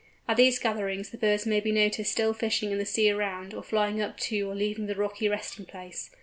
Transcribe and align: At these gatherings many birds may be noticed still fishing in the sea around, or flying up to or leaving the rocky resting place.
At 0.27 0.35
these 0.37 0.57
gatherings 0.57 1.13
many 1.13 1.19
birds 1.21 1.45
may 1.45 1.59
be 1.59 1.71
noticed 1.71 2.11
still 2.11 2.33
fishing 2.33 2.71
in 2.71 2.79
the 2.79 2.87
sea 2.87 3.11
around, 3.11 3.53
or 3.53 3.61
flying 3.61 4.01
up 4.01 4.17
to 4.21 4.49
or 4.49 4.55
leaving 4.55 4.87
the 4.87 4.95
rocky 4.95 5.29
resting 5.29 5.67
place. 5.67 6.09